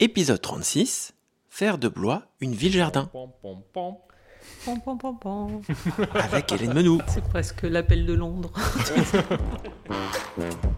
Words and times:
Épisode 0.00 0.40
36 0.40 1.14
Faire 1.48 1.78
de 1.78 1.88
Blois 1.88 2.22
une 2.40 2.52
ville-jardin. 2.52 3.10
Avec 6.14 6.52
Hélène 6.52 6.74
Menou. 6.74 7.00
C'est 7.06 7.24
presque 7.24 7.62
l'appel 7.62 8.06
de 8.06 8.14
Londres. 8.14 8.52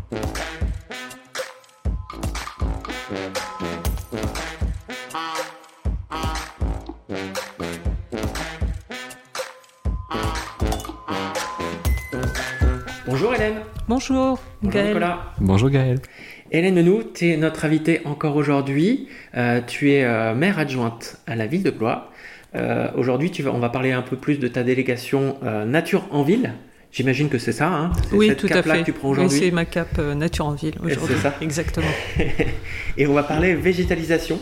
Bonjour, 13.88 14.38
Bonjour 14.62 14.72
Gaël. 14.74 14.86
Nicolas. 14.88 15.18
Bonjour 15.40 15.70
Gaël. 15.70 15.98
Hélène 16.50 16.74
Menou, 16.74 17.02
tu 17.14 17.30
es 17.30 17.36
notre 17.36 17.64
invitée 17.64 18.00
encore 18.04 18.36
aujourd'hui. 18.36 19.08
Euh, 19.36 19.60
tu 19.66 19.92
es 19.92 20.04
euh, 20.04 20.34
maire 20.34 20.58
adjointe 20.58 21.18
à 21.26 21.36
la 21.36 21.46
ville 21.46 21.62
de 21.62 21.70
Blois. 21.70 22.10
Euh, 22.54 22.88
aujourd'hui, 22.96 23.30
tu 23.30 23.42
vas- 23.42 23.52
on 23.52 23.58
va 23.58 23.68
parler 23.68 23.92
un 23.92 24.02
peu 24.02 24.16
plus 24.16 24.38
de 24.38 24.48
ta 24.48 24.62
délégation 24.64 25.36
euh, 25.44 25.64
Nature 25.64 26.06
en 26.10 26.22
ville. 26.22 26.52
J'imagine 26.90 27.28
que 27.28 27.38
c'est 27.38 27.52
ça, 27.52 27.68
hein 27.68 27.92
C'est 28.08 28.16
Oui, 28.16 28.28
cette 28.28 28.38
tout 28.38 28.46
à 28.50 28.62
fait. 28.62 28.78
que 28.80 28.84
tu 28.86 28.92
prends 28.92 29.08
Oui, 29.10 29.18
aujourd'hui. 29.18 29.38
c'est 29.38 29.50
ma 29.50 29.64
cape 29.66 29.98
euh, 29.98 30.14
nature 30.14 30.46
en 30.46 30.52
ville 30.52 30.74
aujourd'hui. 30.82 31.14
c'est 31.16 31.22
ça 31.22 31.34
Exactement. 31.40 31.86
Et 32.96 33.06
on 33.06 33.12
va 33.12 33.22
parler 33.22 33.54
végétalisation 33.54 34.38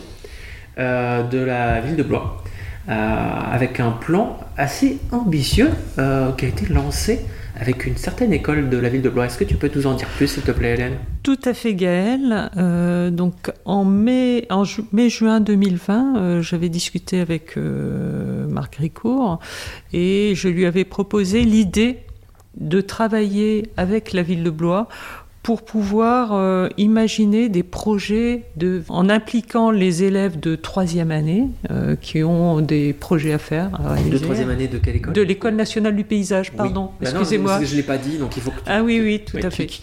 euh, 0.77 1.23
de 1.23 1.39
la 1.39 1.81
ville 1.81 1.97
de 1.97 2.03
Blois, 2.03 2.43
euh, 2.87 2.91
avec 3.51 3.79
un 3.79 3.91
plan 3.91 4.39
assez 4.57 4.99
ambitieux 5.11 5.69
euh, 5.99 6.31
qui 6.33 6.45
a 6.45 6.47
été 6.47 6.65
lancé 6.67 7.19
avec 7.59 7.85
une 7.85 7.95
certaine 7.97 8.33
école 8.33 8.69
de 8.69 8.77
la 8.77 8.89
ville 8.89 9.01
de 9.01 9.09
Blois. 9.09 9.25
Est-ce 9.27 9.37
que 9.37 9.43
tu 9.43 9.55
peux 9.55 9.69
nous 9.73 9.87
en 9.87 9.93
dire 9.93 10.07
plus, 10.17 10.27
s'il 10.27 10.43
te 10.43 10.51
plaît, 10.51 10.73
Hélène? 10.73 10.93
Tout 11.23 11.39
à 11.45 11.53
fait, 11.53 11.73
Gaël. 11.73 12.49
Euh, 12.57 13.09
donc, 13.11 13.51
en 13.65 13.85
mai, 13.85 14.45
en 14.49 14.63
ju- 14.63 14.83
mai-juin 14.91 15.39
2020, 15.39 16.17
euh, 16.17 16.41
j'avais 16.41 16.69
discuté 16.69 17.19
avec 17.19 17.57
euh, 17.57 18.47
Marc 18.47 18.75
Ricourt 18.75 19.39
et 19.93 20.33
je 20.35 20.47
lui 20.49 20.65
avais 20.65 20.83
proposé 20.85 21.43
l'idée 21.43 21.99
de 22.57 22.81
travailler 22.81 23.69
avec 23.77 24.13
la 24.13 24.21
ville 24.21 24.43
de 24.43 24.49
Blois 24.49 24.87
pour 25.45 25.61
pouvoir 25.63 26.33
euh, 26.33 26.69
imaginer 26.77 27.49
des 27.49 27.61
projets 27.61 28.45
de, 28.55 28.81
en 28.89 29.09
impliquant 29.11 29.69
les 29.69 30.01
élèves 30.01 30.39
de 30.39 30.55
troisième 30.55 31.11
année 31.11 31.49
euh, 31.69 31.95
qui 31.95 32.23
ont 32.23 32.61
des 32.61 32.93
projets 32.93 33.31
à 33.31 33.37
faire. 33.37 33.69
à 33.79 33.95
De 34.09 34.17
troisième 34.17 34.49
année 34.49 34.67
de 34.67 34.79
quelle 34.79 34.95
école? 34.95 35.13
De 35.13 35.21
l'école 35.21 35.53
nationale 35.53 35.95
du 35.95 36.03
paysage, 36.03 36.49
Oui. 36.49 36.57
pardon. 36.57 36.89
Bah 36.99 37.09
Excusez-moi. 37.11 37.51
parce 37.51 37.61
que 37.61 37.67
je 37.67 37.73
ne 37.73 37.77
l'ai 37.77 37.83
pas 37.85 37.99
dit, 37.99 38.17
donc 38.17 38.35
il 38.35 38.41
faut 38.41 38.49
que 38.49 38.55
tu... 38.57 38.63
Ah 38.65 38.81
oui, 38.81 38.99
oui, 39.03 39.21
tout 39.23 39.37
Oui, 39.37 39.45
à 39.45 39.49
qui- 39.49 39.55
fait. 39.55 39.65
Qui, 39.67 39.81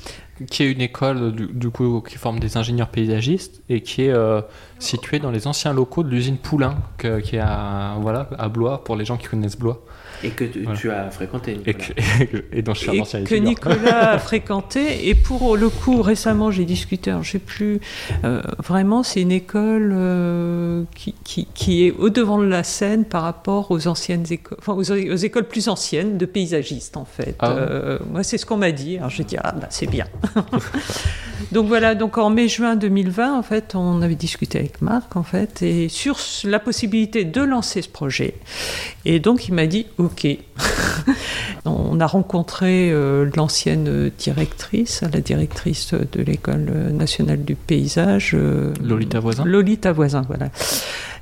qui 0.51 0.63
est 0.65 0.73
une 0.73 0.81
école 0.81 1.31
du, 1.33 1.47
du 1.47 1.71
coup 1.71 2.03
qui 2.09 2.17
forme 2.19 2.41
des 2.41 2.57
ingénieurs 2.57 2.89
paysagistes 2.89 3.63
et 3.69 3.83
qui 3.83 4.03
est 4.07 4.11
euh, 4.13 4.41
située 4.81 5.21
dans 5.21 5.31
les 5.31 5.47
anciens 5.47 5.73
locaux 5.73 6.03
de 6.03 6.09
l'usine 6.09 6.39
Poulain 6.39 6.75
que- 6.99 7.21
qui 7.21 7.37
est 7.37 7.41
à, 7.41 7.95
voilà, 8.01 8.29
à 8.37 8.49
Blois 8.49 8.83
pour 8.83 8.97
les 8.97 9.05
gens 9.05 9.17
qui 9.17 9.29
connaissent 9.29 9.57
Blois 9.59 9.81
Et 10.25 10.31
que 10.31 10.45
tu, 10.45 10.63
Voilà. 10.63 10.79
tu 10.79 10.91
as 10.91 11.11
fréquenté. 11.11 11.53
et, 11.53 11.57
Nicolas. 11.57 11.73
que- 12.27 12.45
et 12.53 12.63
dont 12.63 12.75
je 12.75 12.79
suis 12.81 12.97
et 12.99 13.03
que 13.03 13.17
étudiant. 13.19 13.43
Nicolas 13.45 14.11
a 14.13 14.19
fréquenté. 14.19 15.09
Et 15.09 15.15
pour 15.15 15.57
le 15.57 15.69
coup, 15.69 16.01
récemment, 16.03 16.51
j'ai 16.51 16.65
discuté, 16.65 17.11
alors, 17.11 17.23
je 17.25 17.33
sais 17.33 17.39
plus, 17.39 17.81
euh, 18.25 18.41
vraiment, 18.59 19.03
c'est 19.03 19.21
une 19.23 19.33
école 19.33 19.93
euh, 19.95 20.85
qui, 20.95 21.15
qui, 21.25 21.47
qui 21.55 21.87
est 21.87 21.91
au-devant 21.93 22.39
de 22.39 22.47
la 22.47 22.63
scène 22.63 23.05
par 23.05 23.23
rapport 23.23 23.71
aux 23.71 23.89
anciennes 23.89 24.25
écoles, 24.31 24.59
enfin, 24.61 24.75
aux, 24.75 24.91
aux 24.93 25.17
écoles 25.17 25.45
plus 25.49 25.69
anciennes 25.69 26.19
de 26.19 26.27
paysagistes, 26.27 26.97
en 26.97 27.05
fait. 27.05 27.35
Ah. 27.41 27.51
Euh, 27.53 27.99
moi, 28.11 28.23
c'est 28.23 28.39
ce 28.39 28.47
qu'on 28.47 28.57
m'a 28.57 28.71
dit. 28.73 28.99
Alors, 28.99 29.11
j'ai 29.11 29.25
dit, 29.25 29.37
ah, 29.43 29.53
bah, 29.53 29.67
c'est 29.71 29.91
bien. 29.91 30.07
donc 31.53 31.67
voilà, 31.67 31.95
donc 31.95 32.19
en 32.19 32.31
mai-juin 32.31 32.77
2020, 32.77 33.37
en 33.39 33.43
fait, 33.43 33.75
on 33.75 34.03
avait 34.03 34.15
discuté 34.15 34.59
avec 34.59 34.81
Marc, 34.83 35.17
en 35.17 35.23
fait, 35.23 35.63
et 35.63 35.89
sur 35.89 36.17
la 36.45 36.59
possibilité 36.61 37.25
de 37.25 37.41
lancer 37.43 37.83
ce 37.83 37.89
projet. 37.89 38.35
Et 39.05 39.19
donc, 39.19 39.49
il 39.49 39.55
m'a 39.55 39.67
dit, 39.67 39.87
OK. 40.13 40.39
On 41.65 42.01
a 42.01 42.07
rencontré 42.07 42.91
euh, 42.91 43.31
l'ancienne 43.37 44.11
directrice, 44.19 45.03
la 45.13 45.21
directrice 45.21 45.95
de 45.95 46.23
l'école 46.23 46.65
nationale 46.93 47.45
du 47.45 47.55
paysage. 47.55 48.33
euh, 48.35 48.73
Lolita 48.83 49.21
Voisin 49.21 49.45
Lolita 49.45 49.93
Voisin, 49.93 50.23
voilà. 50.23 50.51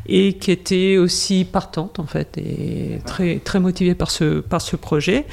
Et 0.06 0.34
qui 0.34 0.50
était 0.50 0.96
aussi 0.96 1.44
partante, 1.44 1.98
en 1.98 2.06
fait, 2.06 2.36
et 2.38 3.00
très, 3.04 3.36
très 3.38 3.60
motivée 3.60 3.94
par 3.94 4.10
ce, 4.10 4.40
par 4.40 4.60
ce 4.60 4.76
projet. 4.76 5.26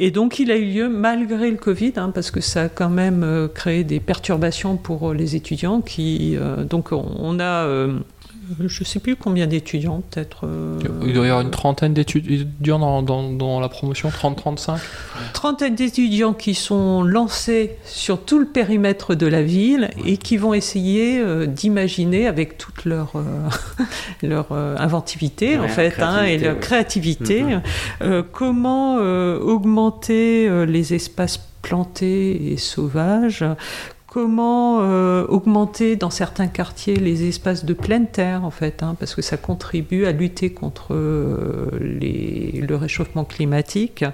Et 0.00 0.10
donc, 0.12 0.38
il 0.38 0.50
a 0.52 0.56
eu 0.56 0.64
lieu 0.64 0.88
malgré 0.88 1.50
le 1.50 1.56
Covid, 1.56 1.92
hein, 1.96 2.10
parce 2.14 2.30
que 2.30 2.40
ça 2.40 2.62
a 2.62 2.68
quand 2.68 2.88
même 2.88 3.24
euh, 3.24 3.48
créé 3.48 3.82
des 3.84 3.98
perturbations 4.00 4.76
pour 4.76 5.12
les 5.12 5.34
étudiants. 5.34 5.80
Qui, 5.80 6.36
euh, 6.36 6.64
donc, 6.64 6.92
on, 6.92 7.04
on 7.18 7.40
a, 7.40 7.64
euh, 7.66 7.98
je 8.66 8.80
ne 8.80 8.84
sais 8.84 9.00
plus 9.00 9.16
combien 9.16 9.46
d'étudiants, 9.46 10.02
peut-être. 10.10 10.40
euh, 10.46 10.78
Il 11.06 11.12
doit 11.12 11.24
y 11.26 11.28
avoir 11.28 11.42
une 11.42 11.50
trentaine 11.50 11.94
d'étudiants 11.94 12.78
dans, 12.78 13.02
dans, 13.02 13.32
dans 13.32 13.60
la 13.60 13.68
promotion, 13.68 14.08
30-35 14.10 14.78
trentaine 15.32 15.74
d'étudiants 15.74 16.32
qui 16.32 16.54
sont 16.54 17.02
lancés 17.02 17.76
sur 17.84 18.20
tout 18.24 18.38
le 18.38 18.46
périmètre 18.46 19.14
de 19.14 19.26
la 19.26 19.42
ville 19.42 19.90
et 20.06 20.16
qui 20.16 20.36
vont 20.36 20.54
essayer 20.54 21.18
euh, 21.20 21.46
d'imaginer 21.46 22.26
avec 22.26 22.56
toute 22.58 22.84
leur, 22.84 23.12
euh, 23.16 23.48
leur 24.22 24.46
euh, 24.52 24.76
inventivité 24.78 25.58
Ouais, 25.58 25.64
en 25.64 25.68
fait 25.68 26.00
hein, 26.00 26.24
et 26.24 26.38
leur 26.38 26.54
ouais. 26.54 26.60
créativité 26.60 27.42
Mhm. 27.42 27.62
euh, 28.02 28.22
comment 28.32 28.96
euh, 28.98 29.38
augmenter 29.38 30.48
euh, 30.48 30.64
les 30.66 30.94
espaces 30.94 31.38
plantés 31.62 32.52
et 32.52 32.56
sauvages? 32.56 33.44
Comment 34.22 34.80
euh, 34.80 35.24
augmenter 35.28 35.94
dans 35.94 36.10
certains 36.10 36.48
quartiers 36.48 36.96
les 36.96 37.28
espaces 37.28 37.64
de 37.64 37.72
pleine 37.72 38.08
terre, 38.08 38.44
en 38.44 38.50
fait, 38.50 38.82
hein, 38.82 38.96
parce 38.98 39.14
que 39.14 39.22
ça 39.22 39.36
contribue 39.36 40.06
à 40.06 40.10
lutter 40.10 40.50
contre 40.50 40.88
euh, 40.92 41.68
les- 41.80 42.64
le 42.68 42.74
réchauffement 42.74 43.22
climatique. 43.24 44.04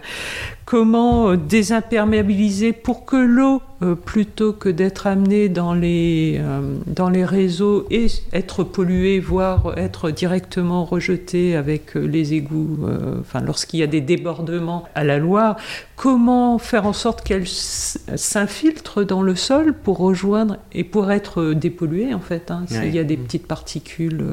Comment 0.66 1.30
euh, 1.30 1.36
désimperméabiliser 1.38 2.74
pour 2.74 3.06
que 3.06 3.16
l'eau, 3.16 3.62
euh, 3.82 3.96
plutôt 3.96 4.52
que 4.52 4.68
d'être 4.68 5.08
amenée 5.08 5.48
dans 5.48 5.74
les, 5.74 6.36
euh, 6.38 6.60
dans 6.86 7.08
les 7.08 7.24
réseaux 7.24 7.86
et 7.90 8.06
être 8.32 8.62
polluée, 8.62 9.18
voire 9.18 9.76
être 9.76 10.10
directement 10.12 10.84
rejetée 10.84 11.56
avec 11.56 11.96
euh, 11.96 12.06
les 12.06 12.34
égouts, 12.34 12.78
euh, 12.86 13.16
enfin 13.20 13.40
lorsqu'il 13.40 13.80
y 13.80 13.82
a 13.82 13.88
des 13.88 14.00
débordements 14.00 14.84
à 14.94 15.02
la 15.02 15.18
Loire, 15.18 15.56
comment 15.96 16.58
faire 16.58 16.86
en 16.86 16.92
sorte 16.92 17.22
qu'elle 17.24 17.46
s'infiltre 17.48 19.04
dans 19.04 19.22
le 19.22 19.34
sol 19.34 19.74
pour 19.74 19.98
rejoindre 19.98 20.58
et 20.72 20.84
pour 20.84 21.10
être 21.10 21.52
dépolluée 21.52 22.14
en 22.14 22.20
fait. 22.20 22.50
hein? 22.50 22.64
Ouais. 22.70 22.90
Y 22.90 22.98
a 23.00 23.04
des 23.04 23.16
petites 23.16 23.46
particules 23.46 24.24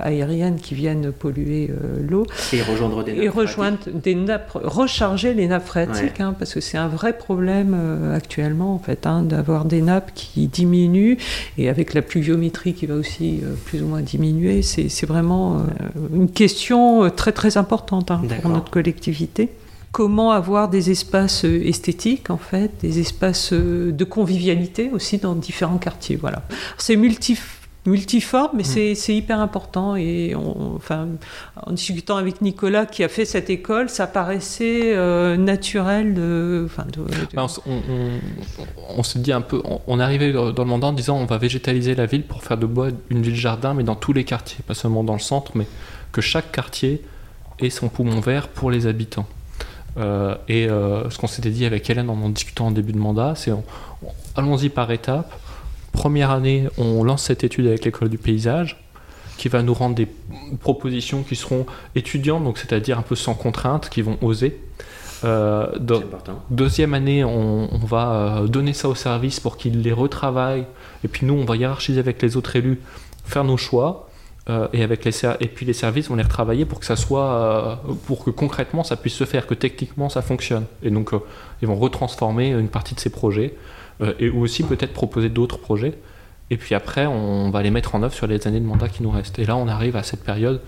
aériennes 0.00 0.56
qui 0.60 0.74
viennent 0.74 1.12
polluer 1.12 1.70
l'eau 2.08 2.26
Et 2.52 2.62
rejoindre 2.62 3.02
des 3.02 3.12
et 3.12 3.24
nappes 3.26 3.34
rejoindre 3.34 3.78
des 3.92 4.14
nappes, 4.14 4.50
recharger 4.54 5.34
les 5.34 5.48
nappes 5.48 5.66
phréatiques, 5.66 6.20
hein, 6.20 6.34
parce 6.38 6.54
que 6.54 6.60
c'est 6.60 6.78
un 6.78 6.88
vrai 6.88 7.16
problème 7.16 7.76
actuellement 8.14 8.74
en 8.74 8.78
fait, 8.84 9.06
hein, 9.06 9.22
d'avoir 9.22 9.64
des 9.64 9.82
nappes 9.82 10.12
qui 10.14 10.46
diminuent 10.46 11.16
et 11.58 11.68
avec 11.68 11.94
la 11.94 12.02
pluviométrie 12.02 12.74
qui 12.74 12.86
va 12.86 12.94
aussi 12.94 13.40
euh, 13.42 13.54
plus 13.64 13.82
ou 13.82 13.86
moins 13.86 14.00
diminuer, 14.00 14.62
c'est 14.62 15.06
vraiment 15.06 15.56
euh, 15.56 15.60
une 16.14 16.30
question 16.30 17.04
euh, 17.04 17.10
très 17.10 17.32
très 17.32 17.56
importante 17.56 18.10
hein, 18.10 18.22
pour 18.42 18.50
notre 18.50 18.70
collectivité. 18.70 19.50
Comment 19.92 20.32
avoir 20.32 20.68
des 20.68 20.90
espaces 20.90 21.44
esthétiques 21.44 22.30
en 22.30 22.36
fait, 22.36 22.72
des 22.80 22.98
espaces 22.98 23.52
de 23.52 24.04
convivialité 24.04 24.90
aussi 24.92 25.18
dans 25.18 25.36
différents 25.36 25.78
quartiers. 25.78 26.16
Voilà, 26.16 26.42
c'est 26.78 26.96
multi 26.96 27.36
multiforme, 27.86 28.50
mais 28.56 28.64
c'est- 28.64 28.94
c'est 28.94 29.14
hyper 29.14 29.40
important. 29.40 29.94
Et 29.96 30.34
on- 30.34 30.74
enfin, 30.76 31.08
en 31.66 31.72
discutant 31.72 32.16
avec 32.16 32.40
Nicolas 32.40 32.86
qui 32.86 33.04
a 33.04 33.08
fait 33.08 33.24
cette 33.24 33.50
école, 33.50 33.88
ça 33.88 34.06
paraissait 34.06 34.94
euh, 34.96 35.36
naturel 35.36 36.14
de. 36.14 36.62
enfin, 36.66 36.84
de- 36.90 37.02
de- 37.02 37.26
Ben, 37.34 37.46
on, 37.66 37.72
on- 38.98 39.02
se 39.02 39.18
dit 39.18 39.32
un 39.32 39.40
peu, 39.42 39.62
on, 39.86 40.00
arrivé 40.00 40.32
dans 40.32 40.52
le 40.56 40.64
mandat 40.64 40.86
en 40.88 40.92
disant 40.92 41.16
on 41.18 41.26
va 41.26 41.38
végétaliser 41.38 41.94
la 41.94 42.06
ville 42.06 42.22
pour 42.24 42.42
faire 42.42 42.56
de 42.56 42.66
Bois 42.66 42.88
une 43.10 43.22
ville 43.22 43.36
jardin, 43.36 43.74
mais 43.74 43.82
dans 43.84 43.96
tous 43.96 44.12
les 44.12 44.24
quartiers, 44.24 44.58
pas 44.66 44.74
seulement 44.74 45.04
dans 45.04 45.12
le 45.14 45.18
centre, 45.18 45.52
mais 45.54 45.66
que 46.12 46.20
chaque 46.20 46.52
quartier 46.52 47.02
ait 47.60 47.70
son 47.70 47.88
poumon 47.88 48.20
vert 48.20 48.48
pour 48.48 48.70
les 48.70 48.86
habitants. 48.86 49.26
Euh, 49.96 50.34
et 50.48 50.68
euh, 50.68 51.08
ce 51.10 51.18
qu'on 51.18 51.28
s'était 51.28 51.50
dit 51.50 51.64
avec 51.66 51.88
Hélène 51.88 52.10
en 52.10 52.14
en 52.20 52.28
discutant 52.30 52.66
en 52.66 52.70
début 52.72 52.92
de 52.92 52.98
mandat, 52.98 53.34
c'est 53.36 53.52
on- 53.52 53.62
on- 54.04 54.08
allons-y 54.36 54.68
par 54.68 54.90
étapes. 54.90 55.32
Première 55.94 56.30
année, 56.30 56.68
on 56.76 57.02
lance 57.04 57.22
cette 57.22 57.44
étude 57.44 57.66
avec 57.66 57.84
l'école 57.84 58.10
du 58.10 58.18
paysage 58.18 58.84
qui 59.38 59.48
va 59.48 59.62
nous 59.62 59.74
rendre 59.74 59.94
des 59.94 60.08
propositions 60.60 61.22
qui 61.22 61.34
seront 61.34 61.66
étudiantes, 61.94 62.44
donc 62.44 62.58
c'est-à-dire 62.58 62.98
un 62.98 63.02
peu 63.02 63.16
sans 63.16 63.34
contrainte, 63.34 63.88
qui 63.88 64.02
vont 64.02 64.18
oser. 64.20 64.60
Euh. 65.24 65.66
Deuxième 66.50 66.94
année, 66.94 67.24
on, 67.24 67.72
on 67.72 67.78
va 67.78 68.40
euh, 68.42 68.46
donner 68.46 68.74
ça 68.74 68.88
au 68.88 68.94
service 68.94 69.40
pour 69.40 69.56
qu'il 69.56 69.82
les 69.82 69.92
retravaille. 69.92 70.66
Et 71.04 71.08
puis 71.08 71.26
nous, 71.26 71.34
on 71.34 71.44
va 71.44 71.56
hiérarchiser 71.56 71.98
avec 71.98 72.20
les 72.20 72.36
autres 72.36 72.54
élus, 72.56 72.80
faire 73.24 73.44
nos 73.44 73.56
choix. 73.56 74.08
euh, 74.50 74.68
et, 74.72 74.82
avec 74.82 75.04
les 75.04 75.24
et 75.40 75.48
puis 75.48 75.64
les 75.64 75.72
services 75.72 76.08
vont 76.08 76.16
les 76.16 76.22
retravailler 76.22 76.64
pour 76.66 76.78
que 76.78 76.86
ça 76.86 76.96
soit, 76.96 77.32
euh, 77.32 77.76
pour 78.06 78.24
que 78.24 78.30
concrètement 78.30 78.84
ça 78.84 78.96
puisse 78.96 79.14
se 79.14 79.24
faire, 79.24 79.46
que 79.46 79.54
techniquement 79.54 80.08
ça 80.08 80.22
fonctionne. 80.22 80.66
Et 80.82 80.90
donc 80.90 81.12
ils 81.62 81.68
vont 81.68 81.76
retransformer 81.76 82.48
une 82.50 82.68
partie 82.68 82.94
de 82.94 83.00
ces 83.00 83.10
projets 83.10 83.54
euh, 84.00 84.14
et 84.18 84.30
aussi 84.30 84.62
peut-être 84.62 84.92
proposer 84.92 85.28
d'autres 85.28 85.58
projets. 85.58 85.94
Et 86.50 86.56
puis 86.56 86.74
après, 86.74 87.06
on 87.06 87.50
va 87.50 87.62
les 87.62 87.70
mettre 87.70 87.94
en 87.94 88.02
œuvre 88.02 88.14
sur 88.14 88.26
les 88.26 88.46
années 88.46 88.60
de 88.60 88.66
mandat 88.66 88.88
qui 88.88 89.02
nous 89.02 89.10
restent. 89.10 89.38
Et 89.38 89.46
là, 89.46 89.56
on 89.56 89.66
arrive 89.66 89.96
à 89.96 90.02
cette 90.02 90.22
période 90.22 90.60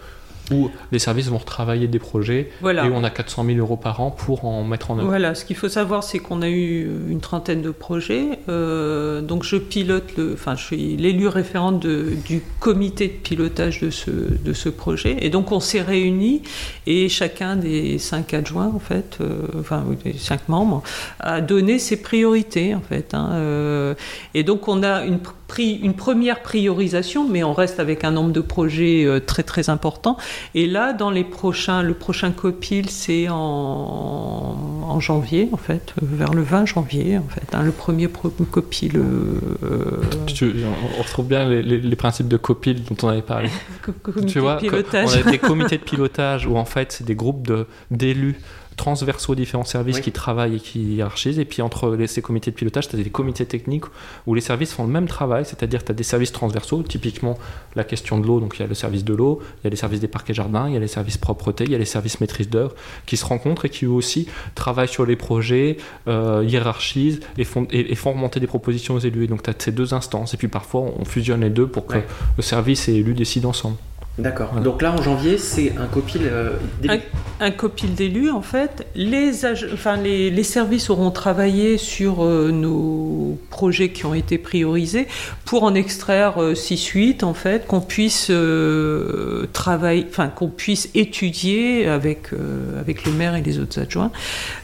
où 0.53 0.71
les 0.93 0.99
services 0.99 1.29
vont 1.29 1.39
retravailler 1.39 1.89
des 1.89 1.99
projets 1.99 2.51
Voilà. 2.61 2.87
et 2.87 2.91
on 2.91 3.03
a 3.05 3.11
400 3.11 3.45
000 3.45 3.59
euros 3.59 3.77
par 3.77 4.01
an 4.01 4.11
pour 4.11 4.45
en 4.45 4.63
mettre 4.65 4.91
en 4.91 4.99
œuvre. 4.99 5.09
Voilà, 5.09 5.35
ce 5.35 5.45
qu'il 5.45 5.57
faut 5.57 5.69
savoir, 5.69 6.05
c'est 6.05 6.19
qu'on 6.19 6.43
a 6.43 6.49
eu 6.49 6.89
une 7.09 7.21
trentaine 7.21 7.63
de 7.63 7.71
projets. 7.71 8.39
Euh, 8.49 9.21
donc 9.23 9.43
je 9.45 9.57
pilote, 9.57 10.17
le, 10.17 10.33
enfin 10.35 10.55
je 10.57 10.63
suis 10.65 10.97
l'élu 10.97 11.29
référente 11.29 11.81
de- 11.81 12.13
du 12.27 12.43
comité 12.61 13.09
de 13.09 13.13
pilotage 13.13 13.81
de 13.81 13.91
ce, 13.91 14.11
de 14.11 14.53
ce 14.53 14.69
projet. 14.69 15.17
Et 15.21 15.31
donc 15.31 15.53
on 15.53 15.61
s'est 15.61 15.83
réunis 15.83 16.43
et 16.87 17.09
chacun 17.09 17.57
des 17.57 17.99
cinq 17.99 18.35
adjoints, 18.35 18.73
en 18.75 18.79
fait, 18.79 19.19
euh, 19.21 19.39
enfin 19.61 19.85
des 20.05 20.13
cinq 20.15 20.49
membres, 20.49 20.83
a 21.21 21.41
donné 21.41 21.79
ses 21.79 21.97
priorités, 22.01 22.75
en 22.75 22.81
fait. 22.81 23.15
hein, 23.15 23.31
euh, 23.33 23.95
et 24.35 24.43
donc 24.45 24.69
on 24.69 24.83
a 24.83 25.05
une, 25.05 25.19
pri- 25.49 25.79
une 25.83 25.95
première 25.95 26.43
priorisation, 26.43 27.29
mais 27.29 27.43
on 27.45 27.53
reste 27.53 27.81
avec 27.81 28.05
un 28.05 28.11
nombre 28.11 28.33
de 28.33 28.41
projets 28.41 29.05
euh, 29.05 29.21
très 29.21 29.43
très 29.43 29.71
important. 29.71 30.17
Et 30.55 30.67
là, 30.67 30.93
dans 30.93 31.11
les 31.11 31.25
prochains, 31.25 31.83
le 31.83 31.95
prochain 31.95 32.31
copil, 32.33 32.91
c'est 32.91 33.29
en, 33.29 33.35
en 33.37 35.01
janvier, 35.01 35.49
en 35.53 35.57
fait, 35.57 35.95
euh, 36.03 36.07
vers 36.11 36.35
le 36.35 36.43
20 36.43 36.67
janvier, 36.67 37.19
en 37.19 37.29
fait. 37.29 37.55
hein, 37.55 37.63
le 37.63 37.73
premier 37.73 38.09
copil. 38.51 38.97
euh, 38.97 39.41
on 40.99 41.03
retrouve 41.03 41.27
bien 41.27 41.49
les, 41.49 41.63
les- 41.63 41.81
les 41.81 41.97
principes 41.97 42.29
de 42.29 42.37
copil 42.37 42.83
dont 42.85 42.97
on 43.03 43.09
avait 43.09 43.23
parlé. 43.23 43.49
comité 43.93 44.27
tu 44.27 44.39
vois, 44.41 44.57
de 44.57 44.61
pilotage. 44.61 45.09
on 45.25 45.29
a 45.29 45.31
des 45.31 45.39
comités 45.39 45.79
de 45.79 45.83
pilotage 45.93 46.47
où 46.47 46.57
en 46.57 46.65
fait 46.65 46.93
c'est 46.93 47.05
des 47.05 47.15
groupes 47.15 47.47
de- 47.47 47.67
d'élus 47.91 48.37
transversaux 48.77 49.33
aux 49.33 49.35
différents 49.35 49.65
services 49.65 49.97
Oui. 49.97 50.03
qui 50.03 50.13
travaillent 50.13 50.57
et 50.57 50.61
qui 50.61 50.97
hiérarchisent. 50.97 51.39
Et 51.39 51.47
puis 51.47 51.63
entre 51.63 51.97
les- 51.97 52.07
ces 52.07 52.21
comités 52.21 52.51
de 52.51 52.57
pilotage, 52.57 52.89
tu 52.89 52.95
as 52.97 52.99
des 53.03 53.09
comités 53.09 53.47
techniques 53.47 53.85
où 54.27 54.35
les 54.35 54.43
services 54.43 54.75
font 54.75 54.85
le 54.85 54.93
même 54.93 55.07
travail, 55.07 55.47
c'est-à-dire 55.47 55.83
tu 55.83 55.93
as 55.93 55.95
des 55.95 56.03
services 56.03 56.31
transversaux, 56.31 56.83
typiquement 56.83 57.39
la 57.75 57.85
question 57.85 58.19
de 58.21 58.27
l'eau, 58.27 58.39
donc 58.39 58.57
il 58.59 58.61
y 58.61 58.65
a 58.65 58.67
le 58.67 58.75
service 58.75 59.03
de 59.03 59.15
l'eau, 59.15 59.41
il 59.63 59.65
y 59.65 59.67
a 59.69 59.71
les 59.71 59.77
services 59.77 60.01
des 60.01 60.09
parcs 60.09 60.29
et 60.29 60.35
jardins, 60.35 60.69
il 60.69 60.75
y 60.75 60.77
a 60.77 60.81
les 60.81 60.89
services 60.89 61.17
propreté, 61.17 61.65
il 61.65 61.71
y 61.71 61.75
a 61.75 61.79
les 61.79 61.87
services 61.87 62.21
maîtrise 62.21 62.51
d'œuvre 62.51 62.75
qui 63.07 63.17
se 63.17 63.25
rencontrent 63.25 63.65
et 63.65 63.71
qui 63.71 63.87
eux 63.87 63.91
aussi 63.91 64.29
travaillent 64.55 64.89
sur 64.89 65.07
les 65.07 65.17
projets, 65.17 65.79
euh, 66.07 66.45
hiérarchisent 66.47 67.21
et 67.39 67.45
font, 67.45 67.67
et, 67.71 67.93
et 67.93 67.95
font 67.95 68.13
remonter 68.13 68.41
des 68.41 68.47
propositions 68.47 68.93
aux 68.97 68.99
élus. 68.99 69.25
Et 69.25 69.27
donc 69.27 69.43
tu 69.43 69.49
as 69.49 69.55
ces 69.57 69.73
deux 69.73 69.95
instances. 69.95 70.35
Et 70.35 70.37
puis 70.37 70.49
parfois 70.49 70.83
on 70.99 71.07
fusionne 71.07 71.41
les 71.41 71.49
deux 71.51 71.67
pour 71.67 71.87
que 71.87 71.95
Ouais. 71.97 72.07
le 72.37 72.43
service 72.43 72.89
et 72.91 72.93
l'élu 72.93 73.15
décident 73.15 73.49
ensemble. 73.49 73.76
D'accord. 74.19 74.49
Voilà. 74.53 74.65
Donc 74.65 74.81
là, 74.81 74.93
en 74.93 75.03
janvier, 75.03 75.37
c'est 75.37 75.75
un 75.79 75.87
copil 75.87 76.23
euh, 76.25 76.53
début. 76.81 77.03
un 77.41 77.51
copil 77.51 77.95
d'élus, 77.95 78.31
en 78.31 78.41
fait, 78.41 78.87
les, 78.95 79.45
enfin, 79.73 79.97
les, 79.97 80.31
les 80.31 80.43
services 80.43 80.89
auront 80.89 81.11
travaillé 81.11 81.77
sur 81.77 82.25
euh, 82.25 82.51
nos 82.51 83.39
projets 83.51 83.91
qui 83.91 84.07
ont 84.07 84.15
été 84.15 84.39
priorisés 84.39 85.07
pour 85.45 85.65
en 85.65 85.75
extraire 85.75 86.39
6-8, 86.39 87.25
en 87.25 87.35
fait, 87.35 87.67
qu'on 87.67 87.83
puisse 87.83 88.29
euh, 88.31 89.47
travailler, 89.53 90.07
enfin, 90.09 90.29
qu'on 90.29 90.49
puisse 90.49 90.89
étudier 90.95 91.87
avec, 91.87 92.33
euh, 92.33 92.81
avec 92.81 93.05
le 93.05 93.13
maire 93.13 93.35
et 93.35 93.43
les 93.43 93.59
autres 93.59 93.81
adjoints 93.81 94.13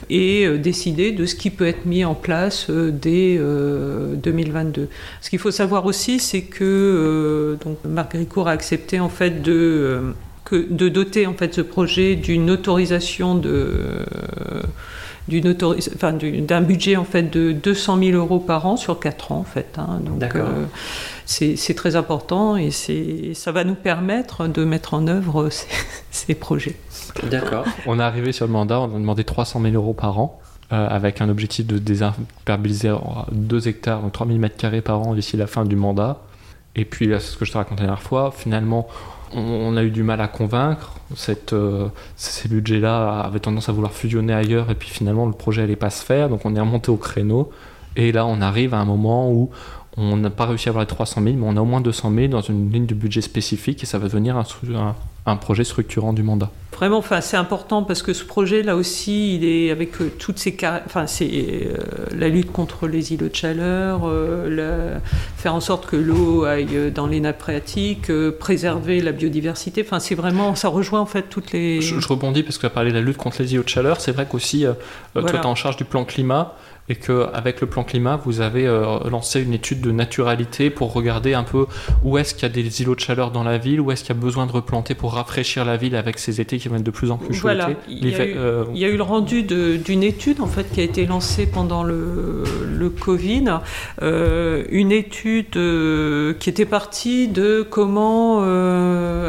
et 0.09 0.45
euh, 0.45 0.57
décider 0.57 1.11
de 1.11 1.25
ce 1.25 1.35
qui 1.35 1.49
peut 1.49 1.67
être 1.67 1.85
mis 1.85 2.05
en 2.05 2.15
place 2.15 2.67
euh, 2.69 2.91
dès 2.91 3.37
euh, 3.39 4.15
2022. 4.15 4.89
Ce 5.21 5.29
qu'il 5.29 5.39
faut 5.39 5.51
savoir 5.51 5.85
aussi, 5.85 6.19
c'est 6.19 6.41
que 6.41 6.63
euh, 6.63 7.55
donc 7.63 7.77
Marc 7.85 8.13
Ricourt 8.13 8.47
a 8.47 8.51
accepté 8.51 8.99
en 8.99 9.09
fait 9.09 9.41
de 9.43 9.51
euh, 9.53 10.11
que 10.45 10.67
de 10.69 10.89
doter 10.89 11.25
en 11.27 11.33
fait 11.33 11.53
ce 11.53 11.61
projet 11.61 12.15
d'une 12.15 12.49
autorisation 12.51 13.35
de 13.35 13.49
euh, 13.49 14.63
d'une 15.29 15.47
autoris- 15.47 15.89
enfin, 15.95 16.11
d'un 16.13 16.61
budget 16.61 16.97
en 16.97 17.05
fait 17.05 17.23
de 17.23 17.53
200 17.53 17.97
000 17.97 18.11
euros 18.17 18.39
par 18.39 18.65
an 18.65 18.75
sur 18.75 18.99
4 18.99 19.31
ans 19.31 19.37
en 19.37 19.43
fait. 19.45 19.75
hein. 19.77 20.01
Donc 20.05 20.35
euh, 20.35 20.65
c'est 21.25 21.73
très 21.75 21.95
important 21.95 22.57
et 22.57 22.71
c'est 22.71 23.33
ça 23.33 23.51
va 23.53 23.63
nous 23.63 23.75
permettre 23.75 24.47
de 24.47 24.65
mettre 24.65 24.93
en 24.95 25.07
œuvre 25.07 25.49
ces, 25.57 25.67
ces 26.11 26.35
projets. 26.35 26.75
D'accord. 27.31 27.63
On 27.85 27.99
est 27.99 28.03
arrivé 28.03 28.31
sur 28.33 28.45
le 28.47 28.51
mandat, 28.51 28.81
on 28.81 28.85
a 28.95 28.99
demandé 28.99 29.23
300 29.23 29.61
000 29.61 29.75
euros 29.75 29.93
par 29.93 30.19
an, 30.19 30.41
euh, 30.73 30.87
avec 30.89 31.21
un 31.21 31.29
objectif 31.29 31.65
de 31.67 31.77
désimperbiliser 31.77 32.93
2 33.31 33.67
hectares, 33.69 34.01
donc 34.01 34.11
3 34.11 34.27
000 34.27 34.39
mètres 34.39 34.57
carrés 34.57 34.81
par 34.81 34.99
an 35.07 35.13
d'ici 35.15 35.37
la 35.37 35.47
fin 35.47 35.63
du 35.63 35.77
mandat. 35.77 36.19
Et 36.75 36.85
puis, 36.85 37.05
là, 37.05 37.19
c'est 37.19 37.31
ce 37.31 37.37
que 37.37 37.45
je 37.45 37.51
te 37.51 37.57
racontais 37.57 37.81
la 37.83 37.87
dernière 37.89 38.01
fois, 38.01 38.33
finalement, 38.35 38.87
on, 39.35 39.75
a 39.77 39.83
eu 39.83 39.91
du 39.91 40.03
mal 40.03 40.21
à 40.21 40.27
convaincre. 40.27 40.95
Euh, 41.53 41.87
ces 42.15 42.49
budgets-là 42.49 43.21
avaient 43.21 43.39
tendance 43.39 43.69
à 43.69 43.71
vouloir 43.71 43.93
fusionner 43.93 44.33
ailleurs, 44.33 44.69
et 44.71 44.75
puis 44.75 44.89
finalement, 44.89 45.25
le 45.25 45.33
projet 45.33 45.61
n'allait 45.61 45.75
pas 45.75 45.89
se 45.89 46.03
faire, 46.03 46.29
donc 46.29 46.41
on 46.45 46.55
est 46.55 46.59
remonté 46.59 46.91
au 46.91 46.97
créneau. 46.97 47.51
Et 47.95 48.11
là, 48.11 48.25
on 48.25 48.41
arrive 48.41 48.73
à 48.73 48.79
un 48.79 48.85
moment 48.85 49.31
où 49.31 49.49
on 49.97 50.17
n'a 50.17 50.29
pas 50.29 50.45
réussi 50.45 50.69
à 50.69 50.71
avoir 50.71 50.81
les 50.83 50.87
300 50.87 51.21
000, 51.23 51.35
mais 51.37 51.45
on 51.47 51.55
a 51.57 51.61
au 51.61 51.65
moins 51.65 51.81
200 51.81 52.11
000 52.15 52.27
dans 52.29 52.41
une 52.41 52.71
ligne 52.71 52.85
de 52.87 52.95
budget 52.95 53.21
spécifique, 53.21 53.83
et 53.83 53.85
ça 53.85 53.97
va 53.99 54.07
devenir 54.07 54.37
un, 54.37 54.41
stru- 54.43 54.75
un- 54.75 54.95
un 55.25 55.35
projet 55.37 55.63
structurant 55.63 56.11
du 56.13 56.23
mandat. 56.23 56.49
Vraiment, 56.75 56.97
enfin, 56.97 57.21
c'est 57.21 57.37
important 57.37 57.83
parce 57.83 58.01
que 58.01 58.11
ce 58.13 58.25
projet, 58.25 58.63
là 58.63 58.75
aussi, 58.75 59.35
il 59.35 59.45
est 59.45 59.69
avec 59.71 60.01
euh, 60.01 60.11
toutes 60.19 60.39
ces, 60.39 60.57
enfin, 60.85 61.05
c'est 61.07 61.29
euh, 61.31 61.77
la 62.17 62.27
lutte 62.27 62.51
contre 62.51 62.87
les 62.87 63.13
îlots 63.13 63.29
de 63.29 63.35
chaleur, 63.35 64.01
euh, 64.05 64.49
la- 64.49 64.99
faire 65.37 65.53
en 65.53 65.61
sorte 65.61 65.85
que 65.85 65.95
l'eau 65.95 66.43
aille 66.45 66.91
dans 66.93 67.05
les 67.07 67.19
nappes 67.19 67.39
phréatiques, 67.39 68.11
préserver 68.39 68.99
la 69.01 69.11
biodiversité. 69.11 69.83
Enfin, 69.85 69.99
c'est 69.99 70.15
vraiment, 70.15 70.55
ça 70.55 70.67
rejoint 70.69 70.99
en 71.01 71.05
fait 71.05 71.23
toutes 71.29 71.51
les. 71.51 71.79
Je, 71.81 71.99
je 71.99 72.07
rebondis 72.07 72.41
parce 72.43 72.55
que 72.57 72.61
tu 72.61 72.65
as 72.67 72.71
parlé 72.71 72.89
de 72.89 72.95
la 72.95 73.01
lutte 73.01 73.17
contre 73.17 73.41
les 73.43 73.53
îlots 73.53 73.63
de 73.63 73.69
chaleur. 73.69 74.01
C'est 74.01 74.11
vrai 74.11 74.25
qu'aussi, 74.29 74.65
toi, 75.13 75.23
tu 75.23 75.35
es 75.35 75.45
en 75.45 75.55
charge 75.55 75.77
du 75.77 75.85
plan 75.85 76.03
climat 76.03 76.55
et 76.89 76.95
qu'avec 76.95 77.61
le 77.61 77.67
plan 77.67 77.83
climat, 77.83 78.19
vous 78.25 78.41
avez 78.41 78.67
euh, 78.67 78.99
lancé 79.09 79.41
une 79.41 79.53
étude 79.53 79.79
de 79.81 79.91
naturalité 79.91 80.69
pour 80.69 80.91
regarder 80.91 81.33
un 81.33 81.43
peu 81.43 81.65
où 82.03 82.17
est-ce 82.17 82.33
qu'il 82.33 82.43
y 82.43 82.45
a 82.45 82.49
des 82.53 82.81
îlots 82.81 82.95
de 82.95 82.99
chaleur 82.99 83.31
dans 83.31 83.43
la 83.43 83.57
ville, 83.57 83.79
où 83.79 83.89
est-ce 83.91 84.03
qu'il 84.03 84.13
y 84.13 84.17
a 84.17 84.21
besoin 84.21 84.45
de 84.47 84.51
replanter 84.51 84.93
pour 84.93 85.13
rafraîchir 85.13 85.63
la 85.63 85.77
ville 85.77 85.95
avec 85.95 86.19
ces 86.19 86.41
étés 86.41 86.57
qui 86.57 86.67
vont 86.67 86.75
être 86.75 86.83
de 86.83 86.91
plus 86.91 87.09
en 87.11 87.17
plus 87.17 87.33
chauds. 87.33 87.43
Voilà. 87.43 87.69
l'été. 87.69 87.79
Il 87.87 87.95
y 87.95 87.99
a 87.99 88.03
L'hiver- 88.17 88.27
eu- 88.27 88.37
euh, 88.37 88.63
Il 88.73 88.79
y 88.81 88.85
a 88.85 88.89
eu 88.89 88.97
le 88.97 89.03
rendu 89.03 89.43
d'une 89.43 90.03
étude 90.03 90.41
en 90.41 90.47
fait 90.47 90.69
qui 90.73 90.81
a 90.81 90.83
été 90.83 91.05
lancée 91.05 91.45
pendant 91.45 91.83
le, 91.83 92.43
le 92.77 92.89
Covid, 92.89 93.45
Euh, 94.01 94.63
une 94.69 94.91
étude 94.91 95.57
qui 96.39 96.49
était 96.49 96.65
partie 96.65 97.27
de 97.27 97.65
comment 97.69 98.41